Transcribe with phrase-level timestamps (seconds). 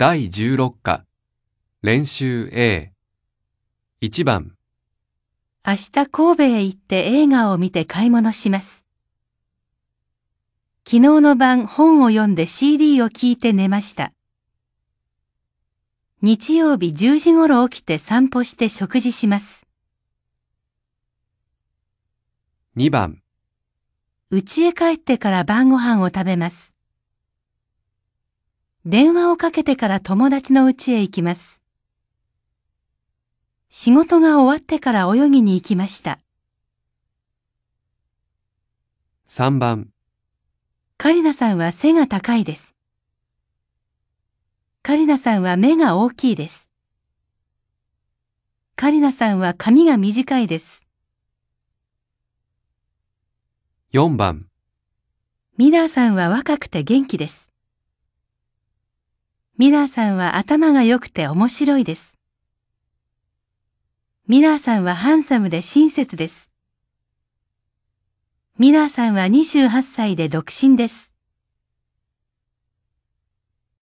[0.00, 1.04] 第16課
[1.82, 2.92] 練習 A
[4.00, 4.54] 1番
[5.66, 8.84] 明日神戸へ行って映画を見て買い物します。
[10.86, 14.12] 昨日の晩本を読んで CD を聞いて寝ました。
[16.22, 19.66] 日曜日10時頃起きて散歩して食事します。
[22.76, 23.20] 2番
[24.30, 26.77] 家へ帰ってから晩ご飯を食べます。
[28.86, 31.62] 電話をかけてから友達の家へ行きます。
[33.68, 36.20] 仕事が終わってから泳ぎに行きました。
[39.26, 39.90] 3番
[40.96, 42.74] カリナさんは背が高いです。
[44.82, 46.68] カリナさんは目が大きいです。
[48.74, 50.86] カリナさんは髪が短いです。
[53.92, 54.46] 4番
[55.56, 57.47] ミラーさんは若くて元気です。
[59.58, 62.16] ミラーさんは頭が良くて面白いです。
[64.28, 66.52] ミラーさんはハンサムで親切です。
[68.56, 71.07] ミラーさんは28歳で独身です。